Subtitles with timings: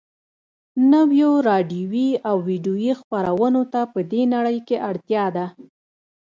[0.93, 5.45] نویو راډیویي او ويډیویي خپرونو ته په دې نړۍ کې اړتیا ده